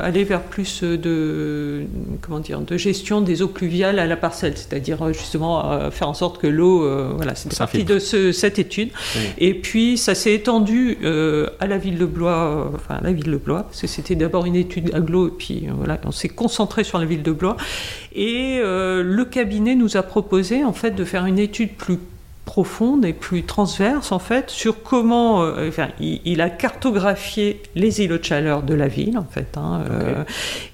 aller 0.03 0.25
vers 0.25 0.43
plus 0.43 0.83
de 0.83 1.83
comment 2.21 2.41
dire 2.41 2.61
de 2.61 2.77
gestion 2.77 3.21
des 3.21 3.43
eaux 3.43 3.49
pluviales 3.49 3.99
à 3.99 4.07
la 4.07 4.17
parcelle, 4.17 4.57
c'est-à-dire 4.57 5.13
justement 5.13 5.91
faire 5.91 6.09
en 6.09 6.15
sorte 6.15 6.39
que 6.41 6.47
l'eau, 6.47 6.89
voilà, 7.17 7.35
c'était 7.53 7.85
de 7.85 7.99
ce- 7.99 8.33
cette 8.33 8.59
étude. 8.59 8.91
Oui. 9.17 9.23
Et 9.39 9.55
puis 9.55 9.99
ça 9.99 10.15
s'est 10.15 10.33
étendu 10.35 10.99
euh, 11.03 11.49
à 11.61 11.67
la 11.67 11.79
ville 11.79 11.99
de 11.99 12.07
Blois, 12.07 12.33
euh, 12.33 12.77
enfin 12.77 12.97
à 12.97 13.01
la 13.03 13.13
ville 13.13 13.31
de 13.31 13.37
Blois, 13.37 13.65
parce 13.65 13.81
que 13.81 13.87
c'était 13.87 14.15
d'abord 14.15 14.47
une 14.47 14.57
étude 14.57 14.95
aglo, 14.95 15.29
et 15.29 15.33
puis 15.37 15.65
euh, 15.69 15.73
voilà, 15.77 16.01
on 16.05 16.13
s'est 16.13 16.29
concentré 16.29 16.85
sur 16.85 16.99
la 16.99 17.05
ville 17.07 17.23
de 17.23 17.33
Blois. 17.33 17.57
Et 18.15 18.59
euh, 18.63 19.03
le 19.03 19.25
cabinet 19.25 19.75
nous 19.75 19.97
a 19.97 20.03
proposé 20.03 20.65
en 20.65 20.73
fait 20.73 20.93
de 20.93 21.05
faire 21.05 21.27
une 21.27 21.39
étude 21.39 21.71
plus 21.75 21.99
profonde 22.45 23.05
et 23.05 23.13
plus 23.13 23.43
transverse 23.43 24.13
en 24.13 24.19
fait 24.19 24.51
sur 24.51 24.83
comment 24.83 25.43
euh, 25.43 25.69
enfin, 25.69 25.89
il, 25.99 26.21
il 26.25 26.41
a 26.41 26.51
cartographié 26.51 27.63
les 27.75 28.03
îlots 28.03 28.19
de 28.19 28.25
chaleur 28.25 28.63
de 28.63 28.75
la 28.75 28.87
ville 28.87 29.17
en 29.17 29.25
fait 29.25 29.57
hein, 29.57 29.83
euh, 29.91 30.25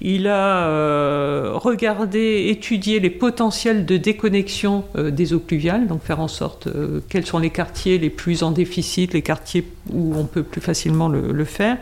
il 0.01 0.27
a 0.27 0.67
euh, 0.67 1.51
regardé 1.53 2.47
étudié 2.49 2.99
les 2.99 3.09
potentiels 3.09 3.85
de 3.85 3.97
déconnexion 3.97 4.83
des 4.97 5.33
eaux 5.33 5.39
pluviales 5.39 5.87
donc 5.87 6.03
faire 6.03 6.19
en 6.19 6.27
sorte 6.27 6.67
quels 7.09 7.25
sont 7.25 7.39
les 7.39 7.49
quartiers 7.49 7.97
les 7.97 8.09
plus 8.09 8.43
en 8.43 8.51
déficit 8.51 9.13
les 9.13 9.21
quartiers 9.21 9.65
où 9.91 10.13
on 10.15 10.25
peut 10.25 10.43
plus 10.43 10.61
facilement 10.61 11.07
le, 11.07 11.31
le 11.31 11.45
faire. 11.45 11.77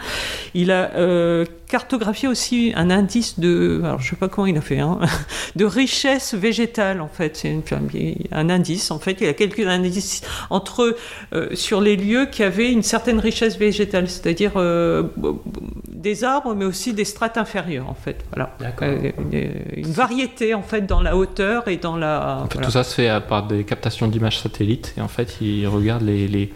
Il 0.53 0.71
a 0.71 0.91
cartographié 1.69 2.27
aussi 2.27 2.73
un 2.75 2.89
indice 2.89 3.39
de 3.39 3.79
alors 3.85 4.01
je 4.01 4.09
sais 4.09 4.15
pas 4.17 4.27
comment 4.27 4.47
il 4.47 4.57
a 4.57 4.61
fait 4.61 4.79
hein, 4.79 4.99
de 5.55 5.65
richesse 5.65 6.33
végétale 6.33 6.99
en 6.99 7.07
fait 7.07 7.37
c'est 7.37 7.57
un 8.31 8.49
indice 8.49 8.91
en 8.91 8.99
fait 8.99 9.17
il 9.21 9.27
y 9.27 9.29
a 9.29 9.33
quelques 9.33 9.65
indices 9.65 10.21
entre 10.49 10.97
euh, 11.33 11.49
sur 11.55 11.79
les 11.79 11.95
lieux 11.95 12.25
qui 12.25 12.43
avaient 12.43 12.71
une 12.71 12.83
certaine 12.83 13.19
richesse 13.19 13.57
végétale 13.57 14.09
c'est-à-dire 14.09 14.53
euh, 14.57 15.03
des 15.87 16.23
arbres 16.23 16.55
mais 16.55 16.65
aussi 16.65 16.93
des 16.93 17.05
strates 17.05 17.37
inférieures 17.37 17.87
en 17.89 17.93
fait 17.93 18.25
voilà. 18.33 18.55
Euh, 18.81 19.11
une, 19.31 19.85
une 19.85 19.91
variété 19.91 20.53
en 20.55 20.63
fait 20.63 20.85
dans 20.85 21.01
la 21.01 21.15
hauteur 21.15 21.67
et 21.67 21.77
dans 21.77 21.95
la 21.97 22.39
En 22.39 22.47
fait, 22.47 22.53
voilà. 22.55 22.65
tout 22.67 22.73
ça 22.73 22.83
se 22.83 22.95
fait 22.95 23.11
par 23.27 23.45
des 23.47 23.63
captations 23.63 24.07
d'images 24.07 24.39
satellites 24.39 24.93
et 24.97 25.01
en 25.01 25.07
fait, 25.07 25.37
ils 25.41 25.67
regardent 25.67 26.03
les, 26.03 26.27
les, 26.27 26.45
le- 26.45 26.51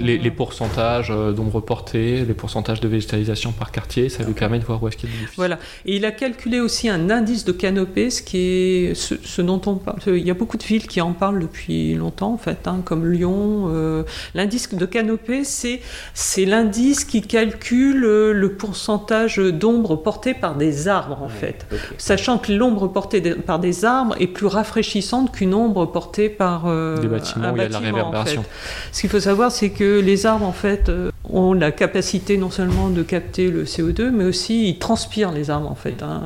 Les 0.00 0.30
pourcentages 0.30 1.08
euh, 1.10 1.32
d'ombre 1.32 1.60
portée, 1.60 2.24
les 2.24 2.34
pourcentages 2.34 2.80
de 2.80 2.88
végétalisation 2.88 3.52
par 3.52 3.70
quartier. 3.72 4.08
Ça 4.08 4.24
lui 4.24 4.32
permet 4.34 4.58
de 4.58 4.64
voir 4.64 4.82
où 4.82 4.88
est-ce 4.88 4.96
qu'il 4.96 5.08
y 5.10 5.12
a 5.12 5.16
des. 5.20 5.26
Voilà. 5.36 5.58
Et 5.86 5.96
il 5.96 6.04
a 6.04 6.10
calculé 6.10 6.60
aussi 6.60 6.88
un 6.88 7.10
indice 7.10 7.44
de 7.44 7.52
canopée, 7.52 8.10
ce 8.10 8.22
qui 8.22 8.38
est 8.38 8.94
ce, 8.94 9.14
ce 9.22 9.42
dont 9.42 9.60
on 9.66 9.74
parle. 9.76 9.98
Il 10.06 10.26
y 10.26 10.30
a 10.30 10.34
beaucoup 10.34 10.56
de 10.56 10.62
villes 10.64 10.86
qui 10.86 11.00
en 11.00 11.12
parlent 11.12 11.40
depuis 11.40 11.94
longtemps, 11.94 12.32
en 12.32 12.38
fait, 12.38 12.66
hein, 12.66 12.80
comme 12.84 13.10
Lyon. 13.10 13.68
euh, 13.68 14.02
l'indice 14.34 14.74
de 14.74 14.86
canopée, 14.86 15.44
c'est 15.44 15.80
c'est 16.14 16.44
l'indice 16.44 17.04
qui 17.04 17.22
calcule 17.22 18.04
euh, 18.04 18.32
le 18.32 18.52
pourcentage 18.52 19.36
d'ombre 19.38 19.96
portée 19.96 20.34
par 20.34 20.56
des 20.56 20.88
arbres, 20.88 21.22
en 21.22 21.26
Ouais, 21.26 21.32
fait. 21.32 21.66
Sachant 21.98 22.38
que 22.38 22.52
l'ombre 22.52 22.88
portée 22.88 23.20
de- 23.20 23.34
par 23.34 23.58
des 23.58 23.84
arbres 23.84 24.14
est 24.18 24.26
plus 24.26 24.46
rafraîchissante 24.46 25.32
qu'une 25.32 25.54
ombre 25.54 25.86
portée 25.86 26.28
par 26.28 26.64
euh, 26.66 26.98
Des 26.98 27.08
bâtiments 27.08 27.46
un 27.48 27.52
où 27.52 27.56
il 27.56 27.62
y 27.62 27.64
a 27.64 27.68
de 27.68 27.72
la 27.72 27.78
en 27.78 27.82
réverbération. 27.82 28.42
fait. 28.42 28.48
Ce 28.92 29.00
qu'il 29.00 29.10
faut 29.10 29.20
savoir, 29.20 29.50
c'est 29.52 29.70
que 29.70 30.00
les 30.00 30.26
arbres, 30.26 30.46
en 30.46 30.52
fait, 30.52 30.88
euh, 30.88 31.10
ont 31.30 31.52
la 31.52 31.72
capacité 31.72 32.36
non 32.36 32.50
seulement 32.50 32.88
de 32.88 33.02
capter 33.02 33.50
le 33.50 33.64
CO2, 33.64 34.10
mais 34.10 34.24
aussi 34.24 34.68
ils 34.70 34.78
transpirent 34.78 35.32
les 35.32 35.50
arbres, 35.50 35.70
en 35.70 35.74
fait. 35.74 36.02
hein. 36.02 36.22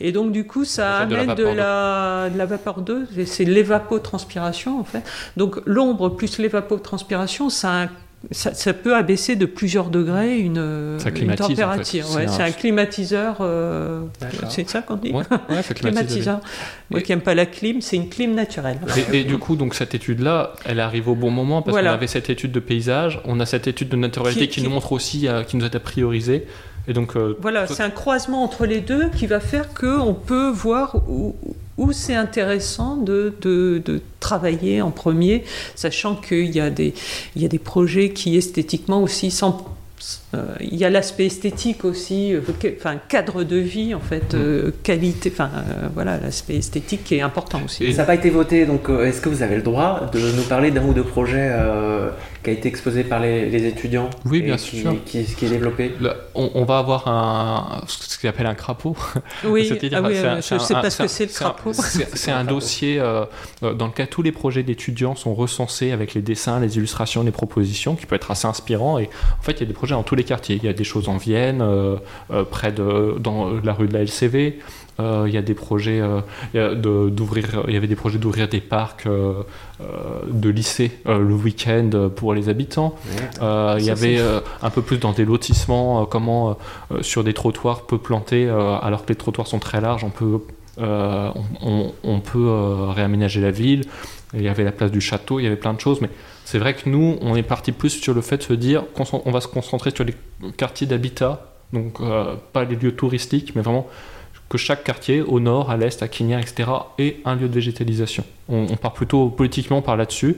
Et 0.00 0.12
donc, 0.12 0.32
du 0.32 0.46
coup, 0.46 0.64
ça 0.64 0.98
amène 0.98 1.34
de 1.34 1.44
la, 1.44 2.28
de 2.32 2.38
la 2.38 2.46
vapeur 2.46 2.80
d'eau. 2.80 2.98
C'est 3.26 3.44
l'évapotranspiration, 3.44 4.80
en 4.80 4.84
fait. 4.84 5.02
Donc, 5.36 5.60
l'ombre 5.66 6.08
plus 6.10 6.38
l'évapotranspiration, 6.38 7.50
ça, 7.50 7.88
ça, 8.30 8.54
ça 8.54 8.72
peut 8.72 8.94
abaisser 8.94 9.36
de 9.36 9.46
plusieurs 9.46 9.90
degrés 9.90 10.38
une, 10.38 10.96
Ça 10.98 11.08
une 11.08 11.14
climatise, 11.14 11.44
en 11.44 11.48
fait. 11.48 11.54
température. 11.54 12.06
C'est 12.06 12.42
un- 12.42 12.50
climatiseur. 12.52 13.38
euh, 13.40 14.02
c'est 14.48 14.68
ça 14.70 14.80
qu'on 14.82 14.96
dit? 14.96 15.10
Ouais, 15.12 15.24
ouais. 15.50 15.62
Climatiseur. 15.74 16.40
Moi 16.90 17.00
Et- 17.00 17.02
qui 17.02 17.12
n'aime 17.12 17.20
pas 17.20 17.34
la 17.34 17.46
clim, 17.46 17.80
c'est 17.80 17.96
une 17.96 18.08
clim 18.08 18.34
naturelle. 18.34 18.78
Et, 19.12 19.20
et 19.20 19.24
du 19.24 19.38
coup, 19.38 19.56
donc 19.56 19.74
cette 19.74 19.94
étude-là, 19.94 20.52
elle 20.64 20.80
arrive 20.80 21.08
au 21.08 21.14
bon 21.14 21.30
moment 21.30 21.62
parce 21.62 21.72
Voilà. 21.74 21.90
qu'on 21.90 21.94
avait 21.96 22.06
cette 22.06 22.30
étude 22.30 22.52
de 22.52 22.60
paysage, 22.60 23.20
on 23.24 23.40
a 23.40 23.46
cette 23.46 23.66
étude 23.66 23.88
de 23.88 23.96
naturalité 23.96 24.40
Qui- 24.42 24.48
qui, 24.48 24.60
qui- 24.60 24.66
nous 24.66 24.70
montre 24.72 24.92
aussi, 24.92 25.26
euh, 25.28 25.42
qui 25.42 25.56
nous 25.56 25.64
aide 25.66 25.74
à 25.76 25.80
prioriser. 25.80 26.46
Et 26.88 26.92
donc, 26.94 27.16
euh, 27.16 27.36
Voilà, 27.40 27.66
c'est 27.68 27.82
un 27.82 27.90
croisement 27.90 28.42
entre 28.42 28.66
les 28.66 28.80
deux 28.80 29.08
qui 29.10 29.26
va 29.28 29.38
faire 29.40 29.72
qu'on 29.72 30.14
peut 30.14 30.50
voir 30.50 30.96
où, 31.08 31.36
où 31.82 31.92
c'est 31.92 32.14
intéressant 32.14 32.96
de, 32.96 33.34
de, 33.40 33.82
de 33.84 34.00
travailler 34.20 34.80
en 34.82 34.90
premier, 34.90 35.42
sachant 35.74 36.14
qu'il 36.14 36.50
y, 36.54 36.60
a 36.60 36.70
des- 36.70 36.94
il 37.36 37.42
y 37.42 37.44
a 37.44 37.48
des 37.48 37.58
projets 37.58 38.10
qui 38.10 38.36
esthétiquement 38.36 39.02
aussi 39.02 39.30
sans 39.30 39.52
euh, 40.34 40.42
il 40.60 40.74
y 40.76 40.84
a 40.84 40.90
l'aspect 40.90 41.26
esthétique 41.26 41.84
aussi, 41.84 42.34
euh, 42.34 42.40
enfin 42.76 42.96
cadre 43.08 43.44
de 43.44 43.54
vie 43.56 43.94
en 43.94 44.00
fait, 44.00 44.34
euh, 44.34 44.72
qualité, 44.82 45.30
enfin 45.32 45.48
euh, 45.54 45.86
voilà 45.94 46.18
l'aspect 46.18 46.56
esthétique 46.56 47.04
qui 47.04 47.14
est 47.14 47.20
important 47.20 47.60
aussi. 47.64 47.84
Et- 47.84 47.92
Ça 47.92 47.98
n'a 48.02 48.06
pas 48.06 48.16
été 48.16 48.28
voté, 48.30 48.66
donc 48.66 48.88
est-ce 48.88 49.20
que 49.20 49.28
vous 49.28 49.42
avez 49.44 49.54
le 49.54 49.62
droit 49.62 50.10
de 50.12 50.18
nous 50.18 50.42
parler 50.48 50.72
d'un 50.72 50.84
ou 50.84 50.92
deux 50.92 51.04
projets 51.04 51.50
euh, 51.52 52.10
qui 52.42 52.50
a 52.50 52.52
été 52.52 52.68
exposé 52.68 53.04
par 53.04 53.20
les, 53.20 53.48
les 53.48 53.66
étudiants 53.66 54.10
Oui, 54.24 54.38
et 54.38 54.42
bien 54.42 54.56
qui, 54.56 54.80
sûr. 54.80 54.96
Qui, 55.04 55.24
qui 55.24 55.46
est 55.46 55.48
développé 55.48 55.92
on, 56.34 56.50
on 56.54 56.64
va 56.64 56.78
avoir 56.78 57.06
un, 57.08 57.82
ce 57.86 58.18
qu'on 58.20 58.28
appelle 58.28 58.46
un 58.46 58.54
crapaud. 58.54 58.96
Oui, 59.44 59.66
C'est-à-dire, 59.66 60.00
ah 60.04 60.08
oui, 60.08 60.14
c'est 60.14 60.26
un- 60.26 60.40
je 60.40 60.54
un- 60.54 60.58
sais 60.58 60.74
pas 60.74 60.90
ce 60.90 61.02
que 61.02 61.08
c'est 61.08 61.26
le 61.26 61.32
crapaud. 61.32 61.72
C'est 61.72 62.30
un 62.32 62.44
dossier 62.44 62.98
euh, 62.98 63.24
euh, 63.62 63.74
dans 63.74 63.86
lequel 63.86 64.08
tous 64.08 64.22
les 64.22 64.32
projets 64.32 64.62
d'étudiants 64.62 65.14
sont 65.14 65.34
recensés 65.34 65.92
avec 65.92 66.14
les 66.14 66.22
dessins, 66.22 66.58
les 66.60 66.76
illustrations, 66.76 67.22
les 67.22 67.30
propositions, 67.30 67.94
qui 67.96 68.06
peut 68.06 68.16
être 68.16 68.30
assez 68.30 68.46
inspirant. 68.46 68.98
Et 68.98 69.08
en 69.38 69.42
fait, 69.42 69.52
il 69.52 69.60
y 69.60 69.64
a 69.64 69.66
des 69.66 69.72
projets 69.72 69.94
dans 69.94 70.02
tous 70.02 70.14
les 70.14 70.24
quartiers. 70.24 70.56
Il 70.56 70.64
y 70.64 70.68
a 70.68 70.72
des 70.72 70.84
choses 70.84 71.08
en 71.08 71.16
Vienne, 71.18 71.60
euh, 71.62 71.96
euh, 72.32 72.44
près 72.44 72.72
de 72.72 73.16
dans 73.18 73.50
la 73.62 73.72
rue 73.72 73.86
de 73.88 73.92
la 73.94 74.00
LCV. 74.02 74.58
Euh, 75.00 75.24
il 75.26 75.32
y 75.34 75.38
a 75.38 75.42
des 75.42 75.54
projets 75.54 76.00
euh, 76.54 76.74
d'ouvrir. 76.74 77.64
Il 77.68 77.74
y 77.74 77.76
avait 77.76 77.86
des 77.86 77.96
projets 77.96 78.18
d'ouvrir 78.18 78.48
des 78.48 78.60
parcs 78.60 79.06
euh, 79.06 79.42
de 80.30 80.48
lycées 80.50 80.92
le 81.06 81.34
week-end 81.34 82.10
pour 82.14 82.34
les 82.34 82.48
habitants. 82.48 82.94
Il 83.40 83.84
y 83.84 83.90
avait 83.90 84.20
un 84.62 84.70
peu 84.70 84.82
plus 84.82 84.98
dans 84.98 85.12
des 85.12 85.24
lotissements, 85.24 86.04
comment 86.06 86.56
sur 87.00 87.24
des 87.24 87.32
trottoirs 87.34 87.82
peut 87.82 87.98
planter, 87.98 88.48
alors 88.48 89.04
que 89.04 89.08
les 89.08 89.16
trottoirs 89.16 89.46
sont 89.46 89.58
très 89.58 89.80
larges, 89.80 90.04
on 90.04 90.10
peut, 90.10 90.40
euh, 90.78 91.30
on, 91.62 91.68
on- 91.70 91.92
on 92.04 92.20
peut 92.20 92.46
euh, 92.48 92.90
réaménager 92.90 93.40
la 93.40 93.50
ville. 93.50 93.84
Il 94.34 94.42
y 94.42 94.48
avait 94.48 94.64
la 94.64 94.72
place 94.72 94.90
du 94.90 95.00
château, 95.00 95.40
il 95.40 95.44
y 95.44 95.46
avait 95.46 95.56
plein 95.56 95.74
de 95.74 95.80
choses, 95.80 96.00
mais 96.00 96.08
c'est 96.44 96.58
vrai 96.58 96.74
que 96.74 96.88
nous, 96.88 97.16
on 97.20 97.34
est 97.36 97.42
parti 97.42 97.72
plus 97.72 97.90
sur 97.90 98.14
le 98.14 98.20
fait 98.20 98.38
de 98.38 98.42
se 98.42 98.52
dire 98.54 98.84
qu'on 98.94 99.30
va 99.30 99.40
se 99.40 99.48
concentrer 99.48 99.90
sur 99.90 100.04
les 100.04 100.14
quartiers 100.56 100.86
d'habitat, 100.86 101.52
donc 101.72 102.00
euh, 102.00 102.34
pas 102.52 102.64
les 102.64 102.76
lieux 102.76 102.92
touristiques, 102.94 103.54
mais 103.54 103.62
vraiment 103.62 103.86
que 104.52 104.58
chaque 104.58 104.84
quartier, 104.84 105.22
au 105.22 105.40
nord, 105.40 105.70
à 105.70 105.78
l'est, 105.78 106.02
à 106.02 106.08
Quignan, 106.08 106.38
etc., 106.38 106.68
ait 106.98 107.16
un 107.24 107.36
lieu 107.36 107.48
de 107.48 107.54
végétalisation. 107.54 108.22
On, 108.50 108.76
part 108.76 108.92
plutôt 108.92 109.30
politiquement 109.30 109.80
par 109.80 109.96
là-dessus. 109.96 110.36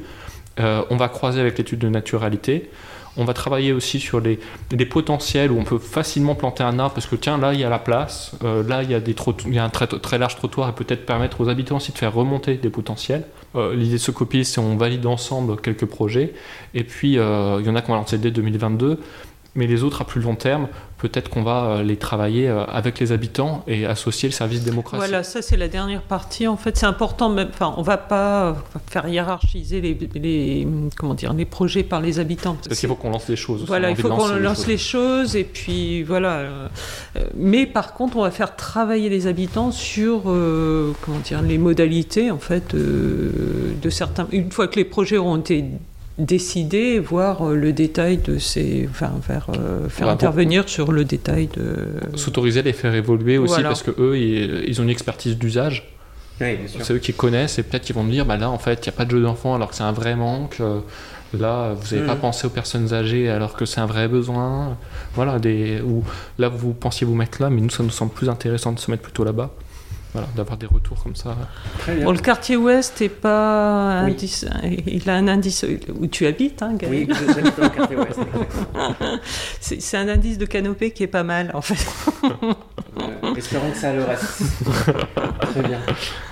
Euh, 0.61 0.85
on 0.88 0.97
va 0.97 1.09
croiser 1.09 1.40
avec 1.40 1.59
l'étude 1.59 1.80
de 1.80 1.88
naturalité. 1.88 2.71
On 3.16 3.25
va 3.25 3.35
travailler 3.35 3.73
aussi 3.73 3.99
sur 3.99 4.21
les, 4.21 4.38
potentiels 4.87 5.50
où 5.50 5.59
on 5.59 5.64
peut 5.64 5.78
facilement 5.78 6.37
planter 6.37 6.62
un 6.62 6.78
arbre 6.78 6.94
parce 6.94 7.06
que 7.06 7.16
tiens 7.16 7.38
là 7.38 7.54
il 7.54 7.61
y 7.61 7.64
a 7.64 7.68
la 7.68 7.78
place, 7.78 8.33
euh, 8.42 8.62
là 8.66 8.83
il 8.83 8.90
y 8.90 8.94
a, 8.94 8.99
des 8.99 9.14
il 9.47 9.54
y 9.54 9.59
un 9.59 9.68
très, 9.68 10.18
large 10.18 10.35
trottoir 10.35 10.68
et 10.68 10.73
peut-être 10.73 11.06
permettre 11.06 11.40
aux 11.40 11.49
habitants 11.49 11.76
aussi 11.76 11.92
de 11.92 11.99
faire 11.99 12.12
remonter 12.12 12.56
des 12.56 12.71
potentiels. 12.71 13.25
Euh, 13.54 13.75
L'idée 13.75 13.94
de 13.94 13.99
ce 13.99 14.11
copier 14.11 14.42
c'est 14.42 14.61
on 14.61 14.76
valide 14.76 15.06
ensemble 15.06 15.61
quelques 15.61 15.87
projets 15.87 16.35
et 16.75 16.83
puis 16.83 17.12
il 17.12 17.18
y 17.18 17.21
en 17.21 17.76
a 17.76 17.83
qu'on 17.83 17.92
va 17.92 17.99
lancer 17.99 18.18
dès 18.18 18.33
2022 18.33 18.99
mais 19.54 19.66
les 19.66 19.82
autres 19.84 20.02
à 20.02 20.04
plus 20.04 20.20
long 20.20 20.34
terme 20.34 20.68
peut-être 20.99 21.28
qu'on 21.28 21.42
va 21.42 21.64
euh, 21.64 21.82
les 21.82 21.96
travailler 21.99 22.49
euh, 22.49 22.64
avec 22.64 22.99
les 22.99 23.12
habitants 23.12 23.62
et 23.66 23.84
associer 23.84 24.26
le 24.28 24.32
service 24.32 24.64
démocratie. 24.64 24.96
Voilà, 24.96 25.23
ça 25.23 25.42
c'est 25.42 25.58
la 25.58 25.68
dernière 25.68 26.00
partie. 26.00 26.46
En 26.49 26.56
fait, 26.56 26.78
c'est 26.78 26.87
important. 26.87 27.28
Même, 27.28 27.49
enfin, 27.52 27.75
on 27.76 27.82
va 27.82 27.99
pas 27.99 28.46
euh, 28.46 28.52
faire 28.87 29.06
hiérarchiser 29.06 29.82
les, 29.82 29.99
les- 30.14 30.66
comment 30.96 31.12
dire 31.12 31.34
les 31.34 31.44
projets 31.44 31.82
par 31.82 32.00
les 32.00 32.20
habitants. 32.20 32.56
Parce 32.66 32.80
qu'il 32.80 32.88
faut 32.88 32.94
qu'on 32.94 33.11
lance 33.11 33.26
des 33.26 33.37
choses. 33.37 33.56
aussi. 33.62 33.68
Voilà, 33.68 33.90
il 33.90 33.96
faut 33.96 34.08
qu'on 34.08 34.28
lance 34.28 34.66
les 34.66 34.78
choses 34.78 35.37
et 35.37 35.44
puis 35.44 36.02
voilà. 36.04 36.44
Mais 37.37 37.66
par 37.66 37.92
contre, 37.92 38.16
on 38.16 38.23
va 38.23 38.30
faire 38.30 38.56
travailler 38.56 39.11
les 39.11 39.26
habitants 39.26 39.73
sur 39.73 40.23
euh, 40.30 40.92
comment 41.02 41.18
dire 41.18 41.42
les 41.42 41.58
modalités 41.58 42.30
en 42.30 42.38
fait 42.38 42.75
euh, 42.75 43.75
de 43.82 43.90
certains. 43.90 44.26
Une 44.32 44.50
fois 44.50 44.68
que 44.68 44.76
les 44.76 44.84
projets 44.84 45.18
auront 45.18 45.37
été 45.37 45.64
décidés, 46.18 46.99
voir 46.99 47.42
euh, 47.49 47.56
le 47.56 47.73
détail 47.73 48.18
de 48.18 48.38
ces, 48.38 48.88
enfin 48.90 49.11
faire 49.23 49.47
euh, 49.59 49.88
faire 49.88 50.06
pour- 50.06 50.12
intervenir 50.12 50.68
sur 50.68 50.92
le 50.92 51.04
détail 51.04 51.49
de. 51.56 51.76
S'autoriser 52.16 52.61
à 52.61 52.62
les 52.62 52.73
faire 52.73 52.94
évoluer 52.94 53.38
aussi 53.38 53.54
Voilà. 53.54 53.68
parce 53.71 53.83
que 53.83 53.90
eux 53.99 54.16
ils, 54.18 54.64
ils 54.68 54.80
ont 54.80 54.85
une 54.85 54.90
expertise 54.90 55.37
d'usage. 55.37 55.90
Oui, 56.40 56.56
bien 56.56 56.66
sûr. 56.68 56.85
C'est 56.85 56.94
eux 56.94 56.99
qui 56.99 57.12
connaissent 57.12 57.59
et 57.59 57.62
peut-être 57.62 57.83
qu'ils 57.85 57.94
vont 57.94 58.02
me 58.04 58.11
dire 58.11 58.26
bah 58.26 58.37
là 58.37 58.50
en 58.50 58.59
fait 58.59 58.85
il 58.87 58.88
n'y 58.90 58.94
a 58.94 58.97
pas 58.97 59.04
de 59.04 59.11
jeu 59.12 59.23
d'enfant 59.23 59.54
alors 59.54 59.71
que 59.71 59.75
c'est 59.76 59.83
un 59.85 59.92
vrai 59.92 60.14
manque. 60.16 60.56
Euh, 60.61 60.80
Là, 61.37 61.73
vous 61.75 61.97
n'avez 61.97 62.06
pas 62.06 62.14
Mhm. 62.14 62.21
pensé 62.21 62.47
aux 62.47 62.50
personnes 62.50 62.94
âgées 62.94 63.28
alors 63.28 63.56
que 63.56 63.64
c'est 63.64 63.80
un 63.80 63.87
vrai 63.87 64.06
besoin. 64.06 64.76
Voilà, 65.16 65.40
des, 65.40 65.80
ou 65.80 66.04
là, 66.38 66.49
vous 66.49 66.75
pensiez 66.75 67.04
vous 67.04 67.16
mettre 67.16 67.42
là, 67.42 67.50
mais 67.50 67.61
nous, 67.61 67.71
ça 67.71 67.83
nous 67.83 67.90
semble 67.90 68.12
plus 68.12 68.28
intéressant 68.28 68.71
de 68.71 68.78
se 68.78 68.88
mettre 68.88 69.02
plutôt 69.02 69.25
là-bas. 69.25 69.50
Voilà, 70.14 70.28
d'avoir 70.37 70.56
des 70.56 70.66
retours 70.66 71.02
comme 71.02 71.16
ça. 71.16 71.37
Très 71.80 71.97
bien. 71.97 72.04
Bon, 72.04 72.12
le 72.12 72.18
quartier 72.18 72.56
ouest 72.56 73.02
est 73.02 73.09
pas 73.09 74.04
Oui. 74.04 74.12
indice, 74.12 74.47
il 74.87 75.11
a 75.11 75.14
un 75.16 75.26
indice 75.28 75.66
où 76.00 76.06
tu 76.06 76.25
habites, 76.26 76.62
hein, 76.62 76.75
Gaël. 76.78 76.92
Oui, 76.92 77.09
je- 77.09 77.33
j'habite 77.35 77.56
dans 77.59 77.62
le 77.64 77.68
quartier 77.71 77.97
ouest. 77.97 78.18
exactement. 78.18 79.18
C'est 79.61 79.97
un 79.97 80.09
indice 80.09 80.38
de 80.38 80.47
canopée 80.47 80.92
qui 80.92 81.02
est 81.02 81.09
pas 81.09 81.25
mal 81.25 81.50
en 81.52 81.61
fait. 81.62 81.85
Euh, 83.02 83.35
espérons 83.37 83.71
que 83.73 83.76
ça 83.76 83.92
le 83.92 84.04
reste. 84.04 84.42
très 85.40 85.62
bien. 85.62 85.80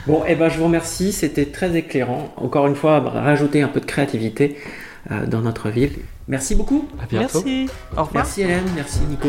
Bon, 0.07 0.25
et 0.27 0.37
ben, 0.37 0.49
je 0.49 0.59
vous 0.59 0.65
remercie. 0.65 1.13
C'était 1.13 1.47
très 1.47 1.75
éclairant. 1.77 2.33
Encore 2.37 2.69
une 2.69 2.77
fois, 2.77 3.01
rajouter 3.01 3.63
un 3.63 3.69
peu 3.69 3.81
de 3.81 3.85
créativité 3.87 4.57
euh, 5.11 5.27
dans 5.27 5.41
notre 5.41 5.71
ville. 5.71 5.93
Merci 6.29 6.55
beaucoup. 6.55 6.89
À 7.03 7.07
bientôt. 7.07 7.43
Merci. 7.45 7.67
Au 7.97 8.05
revoir. 8.05 8.11
Merci 8.15 8.43
Hélène. 8.43 8.65
Merci 8.77 9.01
Nico. 9.11 9.29